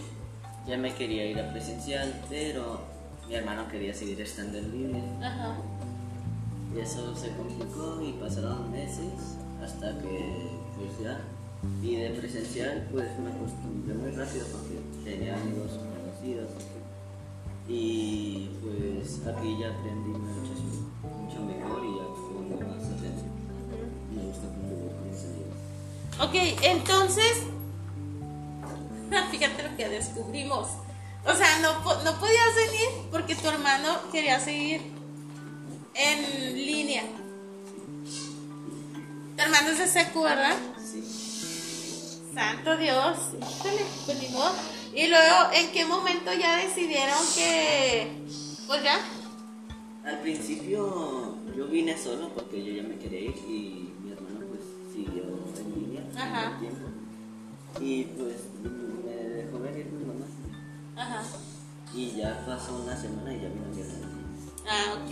ya 0.67 0.77
me 0.77 0.93
quería 0.93 1.25
ir 1.27 1.39
a 1.39 1.49
presencial, 1.51 2.13
pero 2.27 2.81
mi 3.29 3.35
hermano 3.35 3.69
quería 3.69 3.93
seguir 3.93 4.19
estando 4.19 4.57
en 4.57 4.71
línea. 4.71 5.03
Ajá. 5.21 5.55
Y 6.75 6.79
eso 6.79 7.15
se 7.15 7.29
complicó 7.37 8.01
y 8.01 8.11
pasaron 8.13 8.69
meses 8.69 9.37
hasta 9.63 9.97
que 9.99 10.56
Y 11.81 11.95
de 11.95 12.09
presencial 12.11 12.87
pues 12.91 13.07
me 13.19 13.29
acostumbré 13.29 13.93
muy 13.95 14.11
rápido 14.11 14.45
porque 14.47 14.79
tenía 15.03 15.35
amigos 15.35 15.71
conocidos. 15.71 16.51
Y 17.67 18.49
pues 18.61 19.21
aquí 19.27 19.57
ya 19.59 19.69
aprendí 19.71 20.09
mucho, 20.09 20.53
mucho 21.01 21.41
mejor 21.45 21.83
y 21.83 21.97
ya 21.97 22.05
pongo 22.05 22.59
más 22.61 22.83
atención. 22.83 23.31
Me 24.13 24.23
gusta 24.23 24.47
convivir 24.47 24.91
con 24.91 25.09
mis 25.09 25.23
amigos. 25.25 25.57
Ok, 26.19 26.63
entonces. 26.63 27.43
Fíjate 29.31 29.63
lo 29.63 29.77
que 29.77 29.89
descubrimos. 29.89 30.67
O 31.25 31.33
sea, 31.33 31.59
no, 31.59 31.73
no 32.03 32.19
podías 32.19 32.55
venir 32.55 32.89
porque 33.11 33.35
tu 33.35 33.47
hermano 33.47 33.97
quería 34.11 34.39
seguir 34.39 34.81
en 35.93 36.55
línea. 36.55 37.03
Tu 39.37 39.43
hermano 39.43 39.69
es 39.69 39.77
de 39.77 39.87
secu, 39.87 40.23
¿verdad? 40.23 40.55
Sí. 40.83 41.03
Santo 42.33 42.75
Dios, 42.77 43.17
híjole, 43.39 43.85
pues 44.05 44.19
ni 44.19 44.29
modo. 44.29 44.51
Y 44.95 45.07
luego, 45.07 45.51
¿en 45.53 45.71
qué 45.71 45.85
momento 45.85 46.33
ya 46.33 46.57
decidieron 46.57 47.19
que, 47.35 48.23
pues 48.65 48.83
ya? 48.83 48.99
Al 50.03 50.19
principio 50.21 51.35
yo 51.55 51.67
vine 51.67 51.95
solo 51.95 52.29
porque 52.29 52.63
yo 52.63 52.73
ya 52.81 52.83
me 52.87 52.97
quería 52.97 53.19
ir 53.19 53.35
y 53.47 53.93
mi 54.03 54.11
hermano 54.11 54.39
pues 54.47 54.61
siguió 54.91 55.23
en 55.23 55.75
línea 55.75 56.03
Ajá. 56.17 56.57
tiempo. 56.59 56.87
Y 57.79 58.03
pues 58.05 58.37
me 58.63 59.13
dejó 59.13 59.59
venir 59.59 59.85
mi 59.85 60.03
mamá. 60.03 60.25
Ajá. 60.95 61.21
Y 61.93 62.15
ya 62.17 62.43
pasó 62.47 62.75
una 62.75 62.99
semana 62.99 63.33
y 63.35 63.41
ya 63.41 63.49
vino 63.49 63.67
mi 63.67 63.81
hermano. 63.81 64.17
Ah, 64.67 64.95
ok. 64.95 65.11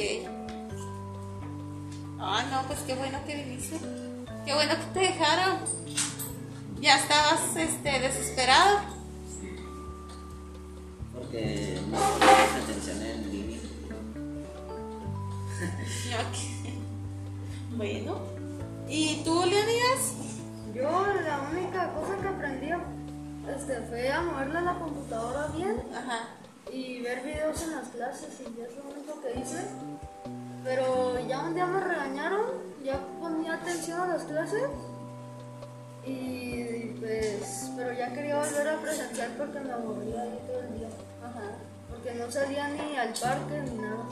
Ah, 2.20 2.44
no, 2.50 2.67
pues 2.67 2.79
qué 2.88 2.96
bueno 2.96 3.20
que 3.27 3.36
viniste. 3.36 3.79
Qué 4.45 4.53
bueno 4.53 4.75
que 4.75 4.85
te 4.93 4.99
dejaron. 4.99 5.57
Ya 6.79 6.97
estabas, 6.97 7.55
este, 7.55 7.99
desesperado. 7.99 8.77
Porque 11.15 11.81
no 11.89 11.97
ponías 11.97 12.63
atención 12.63 13.01
en 13.01 13.31
línea. 13.31 13.59
Ok. 16.15 17.75
Bueno. 17.75 18.19
¿Y 18.87 19.23
tú, 19.23 19.43
Leonidas? 19.43 20.13
Yo 20.75 20.83
la 21.23 21.49
única 21.51 21.91
cosa 21.93 22.15
que 22.21 22.27
aprendí 22.27 22.69
este, 23.49 23.81
fue 23.87 24.11
a 24.11 24.21
moverle 24.21 24.61
la 24.61 24.75
computadora 24.75 25.47
bien 25.47 25.81
Ajá. 25.95 26.27
y 26.71 27.01
ver 27.01 27.23
videos 27.23 27.63
en 27.63 27.71
las 27.71 27.87
clases 27.87 28.39
y 28.39 28.61
eso 28.61 28.69
es 28.69 28.75
lo 28.77 28.91
único 28.91 29.21
que 29.21 29.39
hice. 29.39 29.65
Pero 30.63 31.19
ya 31.27 31.39
un 31.39 31.55
día 31.55 31.65
me 31.65 31.79
regañaron 31.79 32.75
ya 32.85 32.99
ponía 33.19 33.59
a 33.93 34.07
las 34.07 34.23
clases. 34.23 34.69
Y 36.05 36.95
pues, 36.99 37.71
pero 37.75 37.93
ya 37.93 38.13
quería 38.13 38.37
volver 38.37 38.67
a 38.67 38.81
presencial 38.81 39.31
porque 39.37 39.59
me 39.59 39.71
aburría 39.71 40.21
ahí 40.21 40.39
todo 40.47 40.59
el 40.59 40.77
día. 40.77 40.87
Ajá. 41.23 41.41
Porque 41.89 42.13
no 42.15 42.31
salía 42.31 42.67
ni 42.69 42.97
al 42.97 43.13
parque 43.13 43.61
ni 43.63 43.77
nada. 43.77 44.05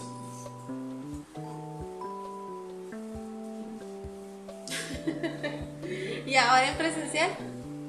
¿Y 6.26 6.36
ahora 6.36 6.70
en 6.70 6.78
presencial? 6.78 7.32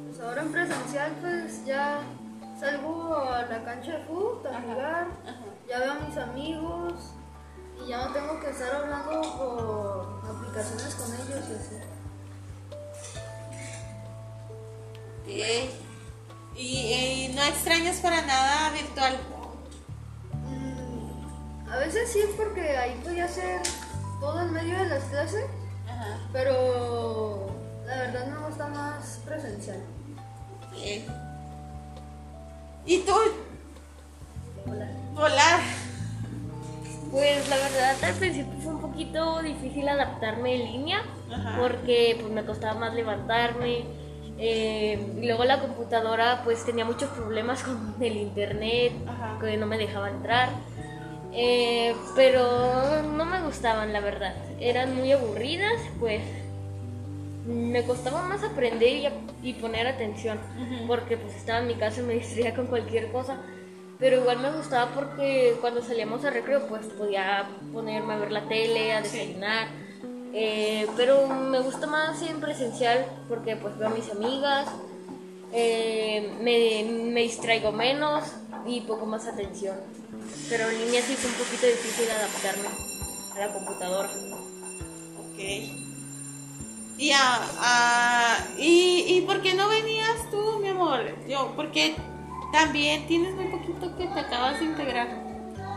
Pues 0.08 0.20
ahora 0.20 0.42
en 0.42 0.52
presencial 0.52 1.12
pues 1.20 1.64
ya 1.64 2.00
salgo 2.58 3.16
a 3.16 3.42
la 3.42 3.64
cancha 3.64 3.98
de 3.98 4.04
fútbol 4.04 4.46
a 4.46 4.60
jugar, 4.60 5.06
ya 5.68 5.78
veo 5.78 5.92
a 5.92 5.94
mis 6.00 6.16
amigos 6.16 6.94
y 7.82 7.88
ya 7.88 8.06
no 8.06 8.12
tengo 8.12 8.40
que 8.40 8.50
estar 8.50 8.74
hablando 8.74 9.22
por 9.36 10.13
aplicaciones 10.28 10.94
con 10.94 11.12
ellos 11.14 11.44
y 11.50 11.54
así. 11.54 11.76
Ok. 15.24 15.70
¿Y, 16.56 16.92
eh, 16.92 17.32
no 17.34 17.42
extrañas 17.42 17.96
para 17.96 18.22
nada 18.22 18.70
virtual? 18.70 19.18
Mm, 20.32 21.68
a 21.70 21.76
veces 21.78 22.12
sí 22.12 22.20
porque 22.36 22.76
ahí 22.76 23.00
podía 23.02 23.24
hacer 23.24 23.60
todo 24.20 24.40
en 24.42 24.52
medio 24.52 24.78
de 24.78 24.86
las 24.86 25.04
clases, 25.04 25.44
Ajá. 25.88 26.18
pero 26.32 27.46
la 27.86 27.96
verdad 27.96 28.26
me 28.26 28.46
gusta 28.46 28.68
más 28.68 29.18
presencial. 29.24 29.82
Ok. 30.68 31.10
¿Y 32.86 32.98
tú? 33.00 33.14
Hola. 34.66 34.88
Volar. 35.14 35.60
Pues 37.14 37.48
la 37.48 37.54
verdad 37.58 37.94
al 38.02 38.14
principio 38.14 38.52
fue 38.60 38.74
un 38.74 38.80
poquito 38.80 39.40
difícil 39.40 39.88
adaptarme 39.88 40.56
en 40.56 40.64
línea 40.72 40.98
Ajá. 41.32 41.58
porque 41.60 42.16
pues 42.20 42.32
me 42.32 42.44
costaba 42.44 42.74
más 42.80 42.92
levantarme 42.92 43.84
eh, 44.36 44.98
y 45.22 45.24
luego 45.24 45.44
la 45.44 45.60
computadora 45.60 46.40
pues 46.42 46.64
tenía 46.64 46.84
muchos 46.84 47.08
problemas 47.10 47.62
con 47.62 47.94
el 48.00 48.16
internet 48.16 48.94
Ajá. 49.06 49.38
que 49.40 49.56
no 49.56 49.66
me 49.66 49.78
dejaba 49.78 50.10
entrar 50.10 50.48
Eh, 51.32 51.94
pero 52.16 53.02
no 53.16 53.24
me 53.24 53.40
gustaban 53.42 53.92
la 53.92 54.00
verdad 54.00 54.34
eran 54.60 54.96
muy 54.96 55.10
aburridas 55.12 55.78
pues 56.00 56.20
me 57.46 57.82
costaba 57.84 58.22
más 58.22 58.42
aprender 58.42 58.88
y, 59.42 59.48
y 59.50 59.52
poner 59.54 59.86
atención 59.86 60.38
porque 60.88 61.16
pues 61.16 61.34
estaba 61.36 61.58
en 61.60 61.66
mi 61.68 61.74
casa 61.74 62.00
y 62.00 62.04
me 62.04 62.14
distraía 62.22 62.54
con 62.56 62.66
cualquier 62.66 63.12
cosa 63.12 63.36
pero 63.98 64.16
igual 64.20 64.38
me 64.40 64.50
gustaba 64.52 64.90
porque 64.94 65.56
cuando 65.60 65.82
salíamos 65.82 66.24
a 66.24 66.30
recreo 66.30 66.66
pues 66.66 66.86
podía 66.86 67.48
ponerme 67.72 68.14
a 68.14 68.18
ver 68.18 68.32
la 68.32 68.42
tele, 68.48 68.92
a 68.92 69.02
desayunar. 69.02 69.68
Eh, 70.36 70.88
pero 70.96 71.28
me 71.28 71.60
gusta 71.60 71.86
más 71.86 72.20
en 72.22 72.40
presencial 72.40 73.06
porque 73.28 73.54
pues 73.56 73.78
veo 73.78 73.88
a 73.88 73.92
mis 73.92 74.10
amigas, 74.10 74.66
eh, 75.52 76.32
me, 76.40 76.90
me 77.12 77.20
distraigo 77.22 77.70
menos 77.70 78.24
y 78.66 78.80
poco 78.80 79.06
más 79.06 79.26
atención. 79.26 79.76
Pero 80.48 80.68
en 80.68 80.78
línea 80.86 81.02
sí 81.02 81.14
fue 81.14 81.30
un 81.30 81.36
poquito 81.36 81.66
difícil 81.66 82.10
adaptarme 82.10 82.68
a 83.36 83.38
la 83.46 83.52
computadora. 83.52 84.10
Ok. 85.20 85.38
¿Y, 86.98 87.10
a, 87.12 87.40
a- 87.60 88.38
y, 88.58 89.04
¿Y 89.16 89.20
por 89.22 89.40
qué 89.42 89.54
no 89.54 89.68
venías 89.68 90.30
tú, 90.30 90.58
mi 90.60 90.68
amor? 90.68 91.00
Yo, 91.28 91.52
porque 91.56 91.94
también 92.54 93.06
tienes 93.08 93.34
muy 93.34 93.46
poquito 93.46 93.96
que 93.96 94.06
te 94.06 94.20
acabas 94.20 94.60
de 94.60 94.66
integrar. 94.66 95.08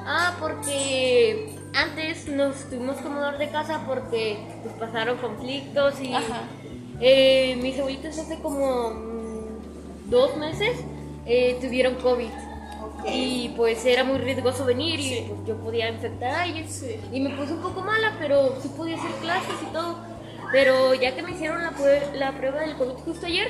Ah, 0.06 0.36
porque 0.40 1.56
antes 1.74 2.28
nos 2.28 2.56
tuvimos 2.70 2.98
que 2.98 3.10
mudar 3.10 3.38
de 3.40 3.50
casa 3.50 3.82
porque 3.88 4.38
pues, 4.64 4.76
pasaron 4.76 5.18
conflictos 5.18 6.00
y 6.00 6.14
Ajá. 6.14 6.44
eh, 7.02 7.58
mis 7.62 7.78
abuelitos 7.80 8.18
hace 8.18 8.40
como 8.40 8.92
mm, 8.92 10.10
dos 10.10 10.38
meses 10.38 10.78
eh, 11.26 11.58
tuvieron 11.62 11.96
COVID. 11.96 12.30
Ok. 12.30 13.06
Y 13.12 13.54
pues 13.58 13.84
era 13.86 14.04
muy 14.04 14.20
riesgoso 14.20 14.64
venir 14.66 15.00
y 15.00 15.04
Sí. 15.04 15.26
pues, 15.28 15.48
yo 15.48 15.56
podía 15.58 15.90
infectar 15.90 16.32
a 16.32 16.42
alguien. 16.44 16.70
Sí. 16.70 16.96
Y 17.12 17.20
me 17.20 17.32
puse 17.32 17.54
un 17.54 17.62
poco 17.62 17.82
mala, 17.82 18.16
pero 18.20 18.56
sí 18.62 18.70
podía 18.78 18.96
hacer 18.98 19.12
clases 19.22 19.56
y 19.68 19.74
todo. 19.74 19.98
Pero 20.52 20.94
ya 20.94 21.14
que 21.16 21.24
me 21.24 21.32
hicieron 21.32 21.62
la, 21.64 21.72
prue- 21.72 22.14
la 22.14 22.32
prueba 22.38 22.62
del 22.62 22.76
COVID 22.78 22.94
justo 23.04 23.26
ayer, 23.26 23.50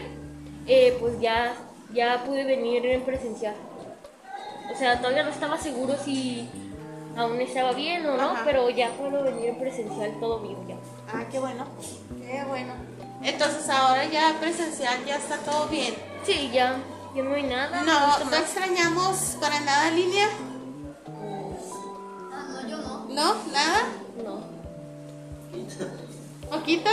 eh, 0.65 0.97
pues 0.99 1.19
ya, 1.19 1.53
ya 1.93 2.23
pude 2.25 2.43
venir 2.43 2.85
en 2.85 3.01
presencial. 3.03 3.55
O 4.73 4.77
sea, 4.77 4.99
todavía 4.99 5.23
no 5.23 5.29
estaba 5.29 5.57
seguro 5.57 5.95
si 6.03 6.49
aún 7.15 7.39
estaba 7.41 7.71
bien 7.73 8.05
o 8.05 8.17
no, 8.17 8.31
Ajá. 8.31 8.41
pero 8.45 8.69
ya 8.69 8.91
puedo 8.91 9.23
venir 9.23 9.45
en 9.49 9.59
presencial 9.59 10.19
todo 10.19 10.39
bien 10.39 10.67
ya. 10.67 10.75
Ah, 11.11 11.23
qué 11.31 11.39
bueno. 11.39 11.65
Qué 12.19 12.43
bueno. 12.47 12.73
Entonces 13.23 13.67
ahora 13.69 14.05
ya 14.05 14.35
presencial 14.39 15.03
ya 15.05 15.15
está 15.17 15.37
todo 15.37 15.67
bien. 15.67 15.93
Sí, 16.23 16.51
ya, 16.53 16.75
ya 17.15 17.23
no 17.23 17.33
hay 17.33 17.43
nada. 17.43 17.81
No, 17.83 18.25
no 18.29 18.35
extrañamos 18.37 19.37
para 19.39 19.59
nada 19.61 19.89
línea. 19.91 20.27
Ah, 22.31 22.45
no, 22.49 22.69
yo 22.69 22.77
no. 22.77 23.05
¿No? 23.09 23.33
¿Nada? 23.51 23.79
No. 24.23 24.41
¿Poquito? 26.51 26.89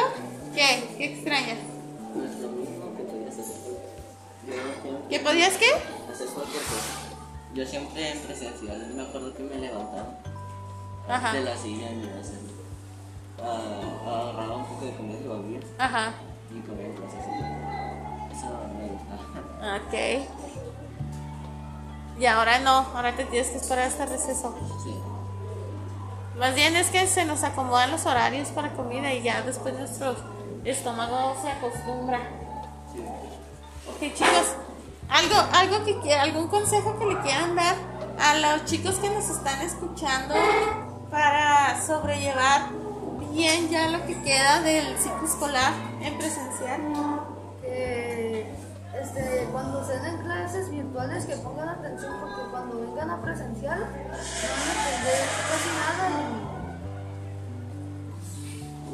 ¿Qué? 0.54 0.88
¿Qué 0.96 1.04
extrañas? 1.14 1.58
¿Qué 5.08 5.20
podías 5.20 5.54
qué? 5.56 5.66
hacer 6.12 6.28
cualquier 6.28 6.62
cosa. 6.62 7.00
Yo 7.54 7.64
siempre 7.66 8.10
en 8.12 8.18
presencial 8.20 8.92
me 8.94 9.02
acuerdo 9.02 9.32
que 9.34 9.42
me 9.44 9.56
levantaba 9.56 10.18
Ajá. 11.08 11.32
de 11.32 11.40
la 11.42 11.56
silla 11.56 11.90
y 11.90 11.94
me 11.96 12.04
iba 12.04 12.16
a 12.16 12.20
hacer. 12.20 12.38
ah, 13.42 14.30
agarraba 14.30 14.56
un 14.56 14.66
poco 14.66 14.84
de 14.84 14.94
comida 14.96 15.18
y 15.24 15.28
volvía 15.28 15.60
Ajá. 15.78 16.12
y 16.50 16.60
comía 16.60 16.86
en 16.86 16.92
así. 16.92 17.16
Eso 18.36 18.46
me 18.76 18.88
gustaba. 18.88 19.76
Ok. 19.76 19.94
Y 22.20 22.26
ahora 22.26 22.58
no, 22.60 22.78
ahora 22.94 23.14
te 23.16 23.24
tienes 23.24 23.48
que 23.50 23.56
esperar 23.56 23.86
hasta 23.88 24.06
receso. 24.06 24.54
Sí. 24.82 24.94
Más 26.38 26.54
bien 26.54 26.74
es 26.76 26.90
que 26.90 27.06
se 27.06 27.24
nos 27.24 27.44
acomodan 27.44 27.90
los 27.92 28.06
horarios 28.06 28.48
para 28.48 28.72
comida 28.72 29.12
y 29.12 29.22
ya 29.22 29.42
después 29.42 29.74
nuestro 29.74 30.14
estómago 30.64 31.36
se 31.40 31.48
acostumbra. 31.50 32.18
Sí. 32.92 33.04
Ok, 33.86 34.00
chicos, 34.14 34.56
algo, 35.10 35.34
algo 35.52 36.02
que 36.02 36.14
algún 36.14 36.48
consejo 36.48 36.98
que 36.98 37.06
le 37.06 37.20
quieran 37.20 37.54
dar 37.54 37.76
a 38.18 38.38
los 38.38 38.64
chicos 38.64 38.94
que 38.96 39.10
nos 39.10 39.28
están 39.28 39.60
escuchando 39.60 40.34
para 41.10 41.80
sobrellevar 41.86 42.70
bien 43.34 43.68
ya 43.68 43.90
lo 43.90 44.06
que 44.06 44.22
queda 44.22 44.62
del 44.62 44.96
ciclo 44.98 45.26
escolar 45.26 45.72
en 46.00 46.16
presencial. 46.16 46.80
que 47.60 48.54
este, 48.98 49.48
cuando 49.52 49.82
estén 49.82 50.04
en 50.06 50.18
clases 50.18 50.70
virtuales 50.70 51.26
que 51.26 51.36
pongan 51.36 51.68
atención 51.68 52.14
porque 52.20 52.50
cuando 52.50 52.80
vengan 52.80 53.10
a 53.10 53.20
presencial 53.20 53.80
no 53.80 53.86
van 53.86 54.68
a 54.68 54.88
entender 54.88 55.26
casi 55.50 55.68
nada 55.82 56.08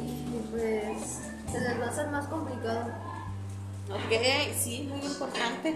y, 0.01 0.05
y, 0.05 0.47
pues 0.51 1.19
se 1.49 1.59
les 1.61 1.79
va 1.79 1.85
a 1.85 1.89
hacer 1.89 2.07
más 2.09 2.27
complicado. 2.27 3.10
Ok, 3.93 4.13
sí, 4.61 4.87
muy 4.89 5.05
importante. 5.05 5.75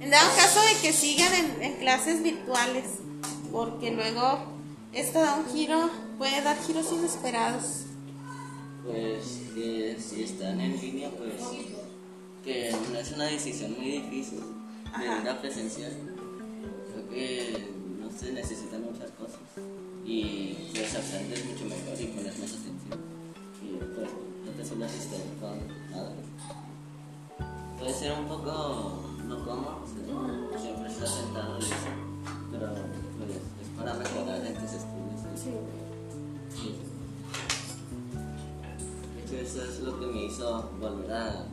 En 0.00 0.10
dado 0.10 0.34
caso 0.34 0.60
de 0.60 0.80
que 0.80 0.92
sigan 0.92 1.32
en, 1.34 1.62
en 1.62 1.76
clases 1.78 2.22
virtuales, 2.22 2.84
porque 3.52 3.90
luego 3.90 4.38
esto 4.92 5.20
da 5.20 5.36
un 5.36 5.46
giro, 5.46 5.90
puede 6.18 6.40
dar 6.42 6.56
giros 6.66 6.90
inesperados. 6.92 7.84
Pues 8.84 9.42
que 9.54 9.96
si 10.00 10.24
están 10.24 10.60
en 10.60 10.80
línea, 10.80 11.10
pues 11.10 11.34
que 12.44 12.74
no 12.92 12.98
es 12.98 13.12
una 13.12 13.24
decisión 13.24 13.76
muy 13.78 13.90
difícil 13.90 14.40
de 14.98 15.04
ir 15.04 15.28
a 15.28 15.40
presencial. 15.40 15.92
Creo 16.92 17.08
que 17.10 17.68
no 18.00 18.10
se 18.10 18.32
necesitan 18.32 18.82
muchas 18.82 19.10
cosas 19.12 19.40
y 20.04 20.70
pues 20.74 20.94
aprendes 20.94 21.44
mucho 21.44 21.64
mejor 21.64 22.00
y 22.00 22.06
pones 22.06 22.38
más 22.38 22.50
atención. 22.50 23.00
Y 23.62 23.76
pues 23.76 24.08
no 24.46 24.50
te 24.52 24.64
suele 24.66 24.84
asistir 24.86 25.20
con 25.40 25.58
nada. 25.90 26.12
Puede 27.80 27.94
ser 27.94 28.12
un 28.12 28.26
poco 28.26 29.00
no 29.26 29.44
cómodo, 29.44 29.82
si 29.86 30.60
siempre 30.60 30.90
estás 30.92 31.14
sentado 31.14 31.58
y 31.58 31.62
eso, 31.62 31.74
pero 32.52 32.66
pues 33.16 33.30
es 33.30 33.68
para 33.76 33.94
mejorar 33.94 34.44
en 34.46 34.54
tus 34.54 34.64
estudios. 34.64 35.20
Sí. 35.34 36.76
De 39.30 39.36
hecho, 39.40 39.46
eso 39.46 39.64
es 39.64 39.80
lo 39.80 39.98
que 39.98 40.06
me 40.06 40.26
hizo 40.26 40.70
volver 40.78 41.10
a 41.12 41.46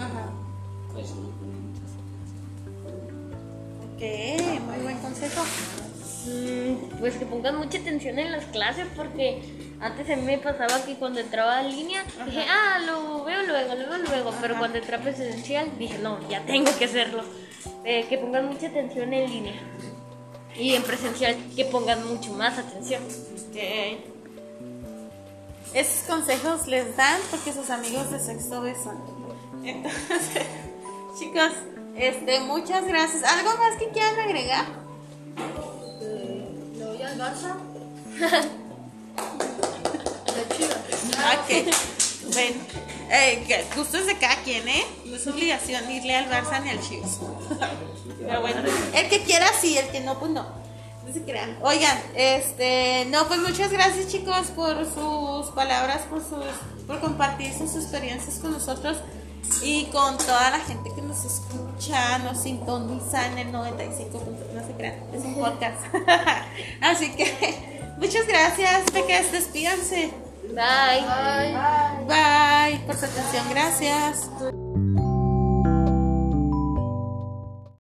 Ajá. 0.00 0.32
Pues 0.94 1.10
Ok, 3.94 4.02
muy 4.66 4.82
buen 4.82 4.98
consejo. 4.98 5.42
Mm, 6.26 6.98
Pues 7.00 7.16
que 7.16 7.26
pongan 7.26 7.58
mucha 7.58 7.78
atención 7.78 8.18
en 8.18 8.32
las 8.32 8.44
clases 8.46 8.86
porque 8.96 9.42
antes 9.84 10.08
a 10.08 10.16
mí 10.16 10.22
me 10.22 10.38
pasaba 10.38 10.82
que 10.82 10.94
cuando 10.94 11.20
entraba 11.20 11.60
en 11.60 11.70
línea 11.70 12.02
dije, 12.24 12.46
ah, 12.48 12.78
lo 12.86 13.22
veo 13.22 13.42
luego, 13.42 13.74
lo 13.74 13.86
veo 13.90 13.98
luego, 13.98 14.34
pero 14.40 14.58
cuando 14.58 14.78
entré 14.78 14.96
a 14.96 15.00
presencial 15.00 15.78
dije, 15.78 15.98
no, 15.98 16.26
ya 16.26 16.40
tengo 16.46 16.74
que 16.78 16.86
hacerlo. 16.86 17.22
Eh, 17.84 18.06
que 18.08 18.16
pongan 18.16 18.46
mucha 18.46 18.68
atención 18.68 19.12
en 19.12 19.30
línea. 19.30 19.54
Y 20.56 20.74
en 20.74 20.82
presencial 20.84 21.36
que 21.54 21.66
pongan 21.66 22.06
mucho 22.08 22.32
más 22.32 22.58
atención. 22.58 23.02
Esos 25.74 26.08
consejos 26.08 26.66
les 26.66 26.96
dan 26.96 27.20
porque 27.30 27.52
sus 27.52 27.68
amigos 27.68 28.10
de 28.10 28.20
sexto 28.20 28.62
B 28.62 28.74
son. 28.82 28.96
Entonces, 29.66 30.46
chicos, 31.18 31.52
este, 31.94 32.40
muchas 32.40 32.86
gracias. 32.86 33.22
¿Algo 33.24 33.50
más 33.58 33.76
que 33.78 33.90
quieran 33.90 34.18
agregar? 34.18 34.64
Le 36.78 36.84
voy 36.86 37.02
al 37.02 37.18
Barça. 37.18 38.54
Ok. 41.24 41.74
Bueno, 42.32 42.56
eh, 43.10 43.44
que 43.46 43.64
gustos 43.76 44.06
de 44.06 44.16
cada 44.16 44.36
quien, 44.42 44.66
¿eh? 44.68 44.84
No 45.04 45.16
es 45.16 45.26
obligación 45.26 45.90
irle 45.90 46.16
al 46.16 46.30
Barça 46.30 46.62
ni 46.62 46.70
al 46.70 46.80
Chivas. 46.80 47.18
Pero 48.18 48.40
bueno, 48.40 48.62
el 48.94 49.08
que 49.08 49.22
quiera 49.22 49.46
sí, 49.60 49.76
el 49.76 49.88
que 49.88 50.00
no, 50.00 50.18
pues 50.18 50.30
no. 50.30 50.42
No 51.06 51.12
se 51.12 51.22
crean. 51.22 51.58
Oigan, 51.62 51.98
este, 52.14 53.06
no, 53.10 53.28
pues 53.28 53.40
muchas 53.40 53.70
gracias 53.70 54.08
chicos 54.08 54.48
por 54.56 54.86
sus 54.86 55.54
palabras, 55.54 56.02
por 56.08 56.20
sus, 56.20 56.46
por 56.86 57.00
compartir 57.00 57.52
sus 57.52 57.74
experiencias 57.74 58.38
con 58.38 58.52
nosotros 58.52 58.96
y 59.62 59.84
con 59.86 60.16
toda 60.16 60.50
la 60.50 60.60
gente 60.60 60.90
que 60.94 61.02
nos 61.02 61.24
escucha, 61.24 62.18
nos 62.20 62.42
sintoniza 62.42 63.26
en 63.26 63.38
el 63.38 63.52
95. 63.52 64.22
No 64.54 64.66
se 64.66 64.72
crean, 64.72 64.96
es 65.12 65.22
un 65.22 65.34
podcast. 65.34 65.76
Así 66.80 67.10
que 67.12 67.92
muchas 67.98 68.26
gracias, 68.26 68.90
peques, 68.90 69.30
despídanse. 69.30 70.23
Bye. 70.54 71.02
Bye. 71.02 72.04
Bye, 72.06 72.86
por 72.86 72.96
su 72.96 73.04
atención, 73.06 73.44
gracias. 73.50 74.30